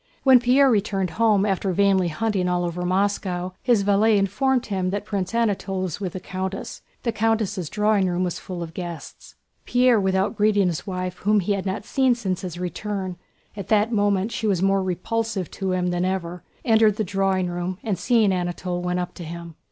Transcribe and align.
When 0.23 0.39
Pierre 0.39 0.71
returned 0.71 1.11
home 1.11 1.45
after 1.45 1.71
vainly 1.73 2.07
hunting 2.07 2.49
all 2.49 2.65
over 2.65 2.81
Moscow, 2.83 3.51
his 3.61 3.83
valet 3.83 4.17
informed 4.17 4.65
him 4.65 4.89
that 4.89 5.05
Prince 5.05 5.35
Anatole 5.35 5.83
was 5.83 5.99
with 5.99 6.13
the 6.13 6.19
countess. 6.19 6.81
The 7.03 7.11
countess' 7.11 7.69
drawing 7.69 8.07
room 8.09 8.23
was 8.23 8.39
full 8.39 8.63
of 8.63 8.73
guests. 8.73 9.35
Pierre 9.65 9.99
without 9.99 10.35
greeting 10.35 10.65
his 10.69 10.87
wife 10.87 11.17
whom 11.17 11.39
he 11.39 11.51
had 11.53 11.67
not 11.67 11.85
seen 11.85 12.15
since 12.15 12.41
his 12.41 12.57
return—at 12.57 13.67
that 13.67 13.91
moment 13.91 14.31
she 14.31 14.47
was 14.47 14.59
more 14.63 14.81
repulsive 14.81 15.51
to 15.51 15.71
him 15.71 15.91
than 15.91 16.03
ever—entered 16.03 16.95
the 16.95 17.03
drawing 17.03 17.45
room 17.45 17.77
and 17.83 17.99
seeing 17.99 18.31
Anatole 18.31 18.81
went 18.81 18.97
up 18.99 19.13
to 19.13 19.23
him. 19.23 19.53